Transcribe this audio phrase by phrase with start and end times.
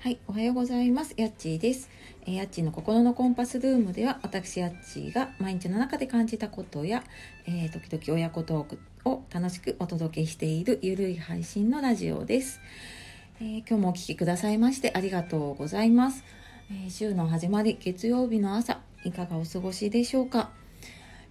[0.00, 1.12] はい、おはようございます。
[1.16, 1.90] やっちーです。
[2.24, 7.02] え、やっちーの心のコンパスルームでは、私やっちーが毎日の中で感じたことや、
[7.48, 12.60] えー、時々親子トークを楽しくお届けしているゆるい配信のラジオです。
[13.40, 16.22] えー、今日もお聴きくださいましてありがとうございます。
[16.86, 20.52] え週の始まり、月曜日の朝、いかがお過ごしでしょうか。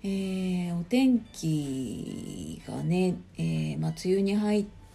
[0.04, 4.87] えお天気がね、えまあ、梅雨に入って、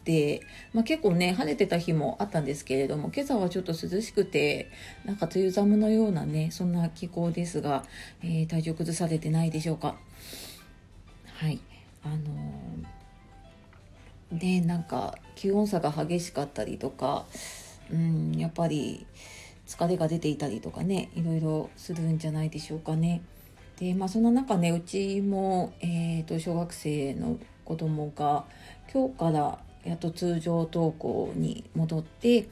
[0.72, 4.70] まあ、結構ね晴れてた日もあったんですけれども今朝はちょっと涼しくて
[5.04, 7.84] なんか梅雨寒のようなねそんな気候ですが、
[8.22, 9.96] えー、体調崩されてないでしょうか
[11.34, 11.60] はい
[12.04, 17.24] あのー、でなんか気温差が激しかったりとか
[17.90, 19.06] うんやっぱり
[19.66, 23.22] 疲れが出ていたりとかねいろいろするんじゃないでしょうかね。
[23.78, 28.44] でまあそんな中ねうちも、えーと小学生の子供が
[28.92, 32.48] 今日からやっと通常登校に戻って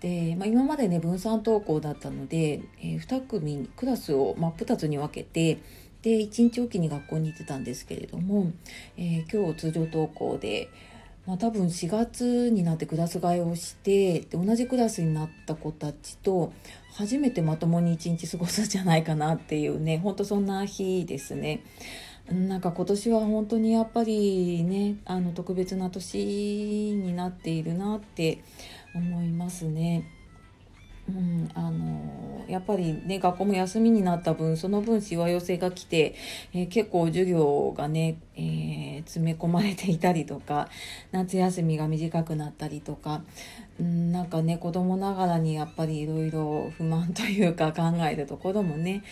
[0.00, 5.60] で、まあ、今までね分散登校だったので、えー、2組クラスを真っ二つに分けて
[6.02, 8.52] で1日おきに学校に行ってたんですけれども、
[8.98, 10.68] えー、今日通常登校で、
[11.26, 16.52] まあ、多分4月になってクラス替えをしてで同じクラスになった子たちと
[16.92, 21.64] 初めてまともに1日過ごすんじゃないかなっていうねほんとそんな日ですね。
[22.30, 28.42] なんか今年は本当にやっぱりねあの特別な年になっているなって
[28.94, 30.04] 思いますね。
[31.08, 36.14] うん、あのやっぱりね学校も休みになった分その分しわ寄せが来て、
[36.54, 40.68] えー、結構授業がね、えー、詰め込まれていたりとか
[41.12, 43.22] 夏休みが短くなったりとか、
[43.78, 49.02] うん、なんかね子供ながらにやっぱりいろいろ不満というか考えるところもね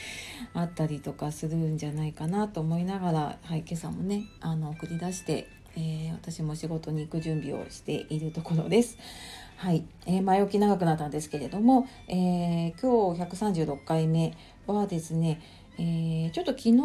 [0.55, 5.47] あったりとかするんじゃないかなと思いながら、はい、今朝もねあの送り出して、
[5.77, 8.97] えー、私も仕事に行く準備をしているところです。
[9.63, 15.41] はい、えー、前置き長くなったんですけれども、えー、今日136回目はですね、
[15.79, 16.83] えー、ちょっと昨日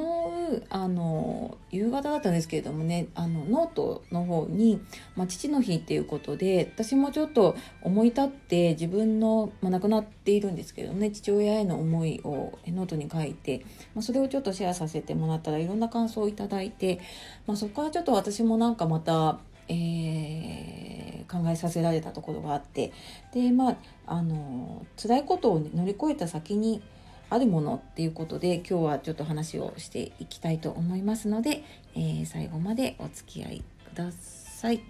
[0.70, 4.80] あの夕方だったんですけれどもねあのノートの方に、
[5.16, 13.66] まあ、父の日っていうことで私もちょっと思い立って自分の、まあ、亡くなっているんですけどね父親への思いをノートに書いて、
[13.96, 17.00] まあ、それをちょっとシェアさせてもらったらいろんな感想をいいて、
[17.48, 22.92] まあ、そこからちょっと私もなんかまた、えー考えさせられたところがあって
[23.34, 26.82] でまああの辛いことを乗り越えた先に
[27.30, 31.64] あるものっていうことで今日はちょっと話をしていきたいと思いますので、
[31.96, 34.82] えー、最後までお付き合いください。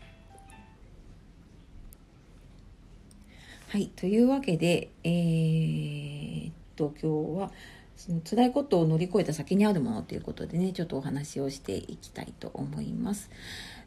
[3.70, 7.52] はい、というわけで、えー、っと今日は
[7.98, 13.30] その辛いことを乗り越えた先にあるものということでねちょっとお話をしていきたいと思います。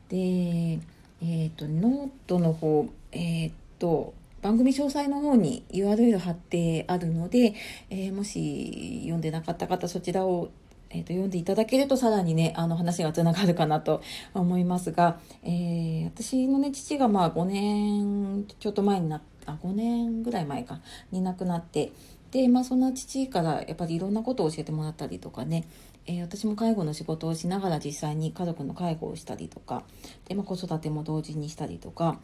[0.09, 0.81] で
[1.23, 7.55] えっ、ー、と、ノートの方、えっ、ー、と、番組詳細の方に URL 貼ってあるので、
[7.91, 10.51] えー、もし読んでなかった方、そちらを
[10.93, 14.03] えーと、読んでいただけるとさらにねあの話がつながるかなと
[14.35, 20.81] 思いますが、えー、私のね父がまあ5年ちょっと前になった5年ぐらい前か
[21.13, 21.93] に亡くなって
[22.33, 25.65] でまあそんな父からやっぱりいろんなことを教えてもらったりとかね
[26.07, 29.85] えー、私も介護の仕事をしながら実際に家族の介護をしたりとか
[30.29, 32.19] で、まあ、子育ても同時にしたりとか、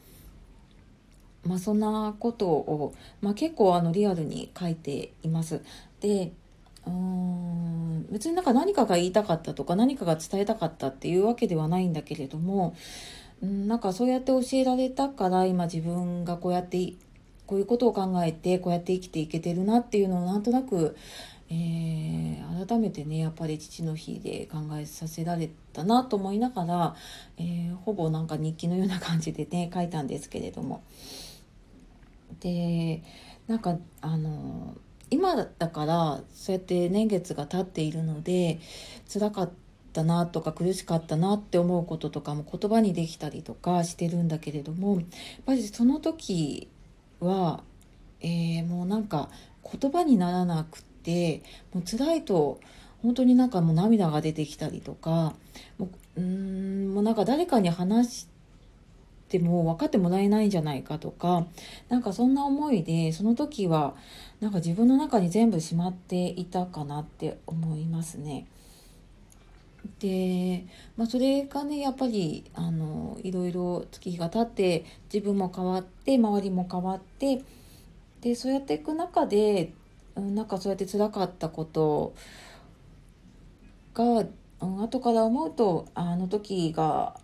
[1.44, 5.62] まあ、そんなことを、まあ、結構あのリアルに書いています。
[6.00, 6.32] で
[6.87, 12.76] うーん別になんか何かが言いたかったとか何かが伝えたかったっていうわけではないんだけれども
[13.43, 16.94] なんかそうやって教えられたから今自分がこうやって
[17.47, 20.97] こういうことを考えてこうやって生きていけてるなっていうのをなんとなく
[21.48, 26.96] えー、改めてねやっぱり父の日で考えさせられたなと思いながら、
[27.38, 30.82] えー、ほぼなんか日記のような感じでね 書いたんですけれども。
[32.40, 33.02] で
[33.46, 34.76] なんかあの
[35.10, 38.58] 今だからそうやって年月が経っているので
[39.10, 39.52] 辛かっ
[39.92, 45.04] たなとか苦しかったなって思うこととかも言葉にできたりとかしてるんだけれどもやっ
[45.46, 46.69] ぱりその時
[47.20, 47.62] は、
[48.20, 49.31] えー、もうなんか
[49.62, 50.95] 言葉にならなくて
[51.73, 52.61] もう辛いと
[53.03, 55.35] 本当になんかもう涙が出てきたりとか
[55.79, 58.29] もううんもうなんか誰かに話し
[59.29, 61.47] ても分かってもらえないんじゃないかとか
[61.88, 63.94] なんかそんな思いでその時は
[64.41, 68.47] なんか自分の中に全部しまっていたかなって思いますね。
[70.00, 70.67] で、
[70.97, 77.43] まあ、それがねやっぱりあのいろいろ月日が経って自分も変わって周りも変わって
[78.20, 79.73] でそうやっていく中で
[80.16, 82.14] なんかそうやって辛かったこと
[83.94, 84.24] が、
[84.60, 87.20] 後から思うとあの時が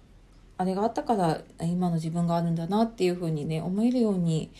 [0.58, 4.50] あれがあったから今の自分があるんだなっていうふうにね思えるように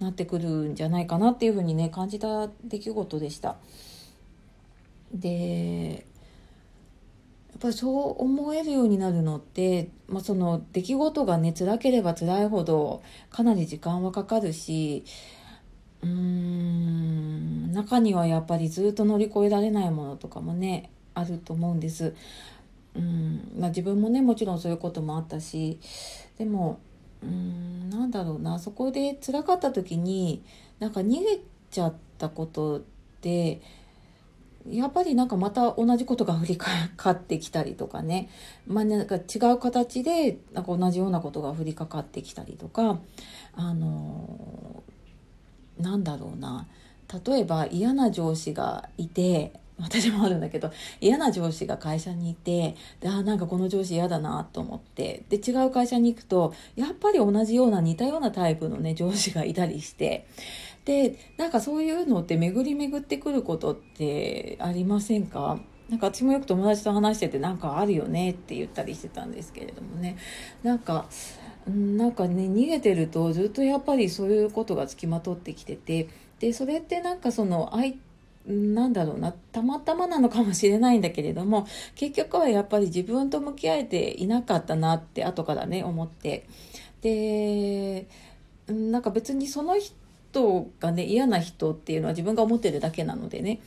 [0.00, 3.56] なってくるんじゃないかなっていうふうにね感じた出来事でした。
[5.12, 6.06] で
[7.52, 15.04] やっぱりそう思えるようになるのって、まあ、その出来事がね辛ければ辛いほどかなり時間はかかるし
[17.72, 22.14] 中にはやっぱりずっと乗り越えられないものとかもねあると思うんです。
[22.94, 25.78] うんまあ、自分もねもちろんそういうこともあったし
[26.36, 26.78] でも
[27.22, 30.44] うんなんだろうなそこで辛かった時に
[30.78, 31.40] なんか逃げ
[31.70, 32.82] ちゃったことっ
[33.22, 33.62] て
[34.68, 38.28] やっぱりなんかまた同じことが降りかかってきたりとかね、
[38.66, 43.00] まあ、なんか違う形でなんか同じようなことが降りかかってきたりとか
[43.54, 44.82] あの
[45.78, 46.68] なんだろうな
[47.26, 50.70] 例えば嫌な上司がいて私もあるんだけど
[51.00, 60.26] 嫌な上司が会社にいてであなんかこの上司嫌だなと思ってで違う会社に行くとやっぱり同じような似たようなタイプのね上司がいたりして
[60.84, 65.58] でなんかそういうのって巡り巡ってくることってありませんか？
[65.88, 70.16] なんか私もよく友達と話しててなんかあるよねって言ったりしてたんですけれどもね。
[70.62, 71.06] なんか
[71.66, 76.08] なんかね逃げてるとずっとやっぱりそういうことがつきまとってきてて
[76.40, 77.94] でそれってなんかその相
[78.46, 86.46] なんだろうなたまたまなのかもしれないんだけれども結局はやっぱり自分と向き合えていなかったなって後からね思って。
[87.02, 88.06] で
[88.68, 93.60] なんか別にその人がね嫌な人っていうのは自分が思ってるだけなのでね、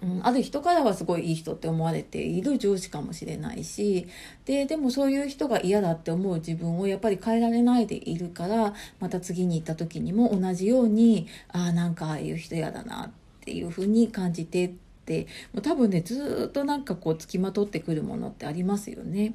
[0.00, 4.06] うん、ある人からはすごいいい人って思われている上司かもしれないし
[4.44, 13.10] ででもそういう人が嫌だって思う自分をやっぱり変えられないでいるからまた次に行った時にも同じようにああなんかああいう人嫌だなっ
[13.40, 14.70] ていうふうに感じてっ
[15.04, 19.34] てもう多分ねずっとなんかこうつきまとってくるものってありますよね。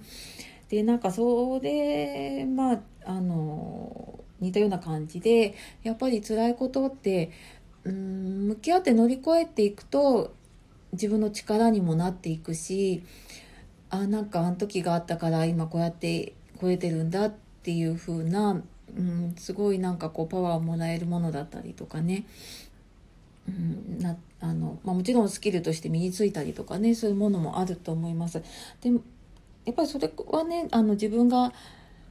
[0.69, 7.31] でなんかそれまああの似たような感じでやっぱり辛いことって
[7.83, 10.33] うん向き合って乗り越えていくと
[10.93, 13.03] 自分の力にもなっていくし
[13.89, 18.61] あなんかあの時があったから今こうやって超えてるんだっていう風な、
[18.97, 22.25] うん、すごいなんかこうパワーをもらえるものだったりとかね、
[23.47, 28.43] うん、なあのまあ、もちろんスキルとして身についたりとかねそういうものもあると思います。
[28.81, 28.89] で
[29.63, 31.53] やっぱりそれはねあの自分が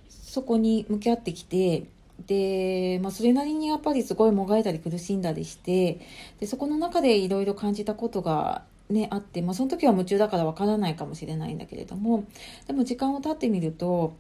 [0.09, 1.85] そこに向き合ってきて
[2.27, 6.01] で、まあ、それなりにやっぱりすごいもがいたり苦しんだりして
[6.41, 12.27] でそこの中でいろいろ感じたことが、ね、あって、まあ、その時は夢中だからわからないかもしれないんだけれども
[12.67, 14.17] でも時間を経ってみると、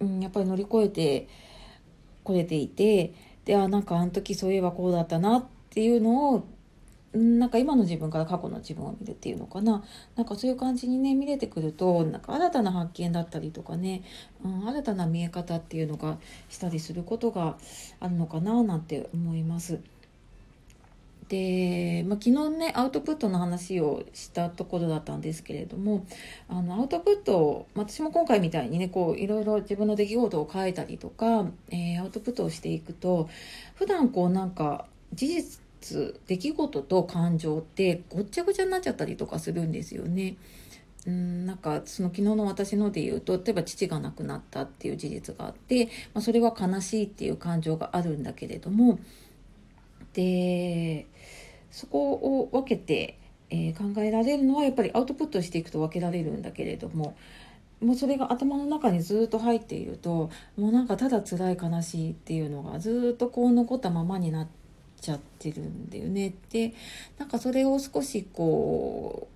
[0.00, 1.28] うん、やっぱり乗り越えて
[2.24, 3.14] これていて
[3.44, 6.46] であなんかあの時そういえばこうだったなっていうのを
[7.12, 9.82] なんか今の自分から過去の自分を見るっていうのかな
[10.14, 14.02] なんかそういう感じにね見れてくるとなんか新たな発見だったりとかね、
[14.44, 16.18] うん、新たな見え方っていうのが
[16.48, 17.56] したりすることが
[17.98, 19.80] あるのかななんて思います。
[21.30, 26.04] で、まあ、昨日ねアウトプットの話をしたところだったんですけれども
[26.48, 33.30] あのアウトプット私も今回みたいにねこういろいろ自分の出来事を書いたりとか、えー、アウトプットをしていくと
[33.76, 40.36] 普段こうなんか事実出来事と感情ってごっちゃごちゃになっちゃったりとかするんですよね。
[41.06, 48.98] うんなんかその昨日の私ので言うと例えば父が亡くなったっていう事実があって、まあ、それは悲しいっていう感情があるんだけれども
[50.12, 51.06] で
[51.70, 53.18] そこを分けて、
[53.50, 57.16] えー、考えられるのはやっぱりアウトプットしていくと分けられるんだけれども
[57.80, 64.48] もうそれが頭の中にずっと入っているともうなんかただ辛い悲しいっていうのがずっとこう残ったままになっ
[65.00, 66.34] ちゃってるんだよね。
[66.50, 66.74] で
[67.18, 69.28] なんかそれを少しこ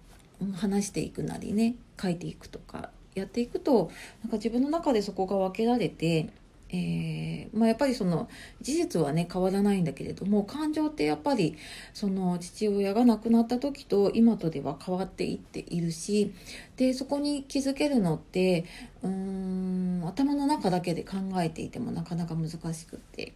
[0.43, 3.91] う話していくなりね書いていくとかやっていくと
[4.23, 6.29] なんか自分の中でそこが分けられて、
[6.75, 8.29] えー、まあ、やっぱりその
[8.61, 11.57] 事実はね変わらないんだけれども感情ってやっぱり
[11.93, 16.35] その父親が亡くなった時と今とでは変わっていっているし
[16.77, 18.65] でそこに気づけるのって
[19.03, 23.33] うーん頭の中だけで考えていてもなかなか難しくって。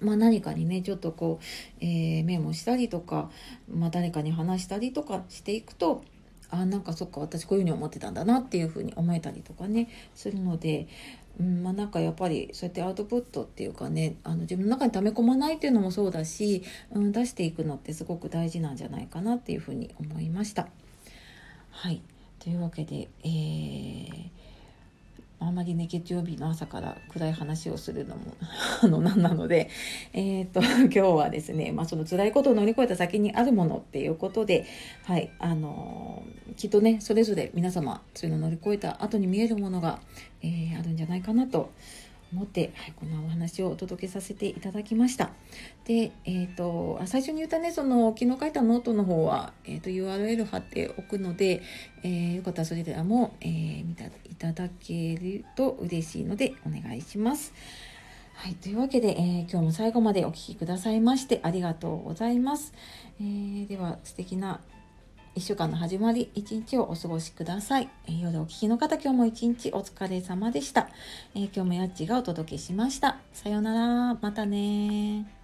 [0.00, 3.30] まあ、何かにねちょっとこう、えー、メモしたりとか、
[3.70, 6.04] まあ、誰かに話したりとかしていくと
[6.50, 10.88] あなんかそっか私こういうふうに思ってたんだなっていうふうに思えたりとかねするので、
[11.38, 20.68] うんまあ、なんかやっぱりそうやってアウトプットっていうかねあの自分の中に溜め込まないっていうのもそうだし、うん、出していくのってすごく大事なんじゃないかなっていうふうに思いました。
[21.70, 22.02] はい
[22.38, 24.49] というわけで、えー
[25.40, 28.34] あんまりね月曜日の朝から暗い話をするのも
[28.82, 29.70] あのなんなので、
[30.12, 34.66] えーと、 今日はですね、まあ、その辛いことを乗り越えた先にあるものっていうことで、
[35.04, 40.00] はいあのー、きっとねそれぞれ皆様そういうのを乗り越えた後に見えるものが、
[40.42, 41.70] えー、あるんじゃないかなと
[42.32, 45.30] 思って、はい、こんなお話をお届けさせていただきました。
[45.84, 51.62] で、えっ、ー、と、最初に言ったね、その、昨日書いたノートの方は、えっ、ー、と、URL 貼っておくので、
[52.02, 57.52] えー、よかったらそれでも、えー、見ていただけると嬉しいので、お願いします。
[58.34, 58.54] はい。
[58.54, 62.72] というわけで、えー、今日も最後までお聴きくださいましてありがとうございます。
[63.20, 64.60] えー、では、素敵な
[65.36, 67.88] 1週間の始まり、一日をお過ごしください。
[68.06, 70.88] えー、夜お聞きの方、今日も一日お疲れ様でした。
[71.34, 73.18] えー、今日もやっちがお届けしました。
[73.32, 74.14] さようなら。
[74.14, 75.39] またね